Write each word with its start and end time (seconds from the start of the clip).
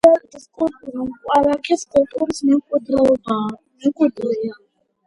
თრიალეთის 0.13 0.45
კულტურა 0.61 1.05
მტკვარ-არაქსის 1.09 1.85
კულტურის 1.97 2.43
მემკვიდრეა. 2.49 4.53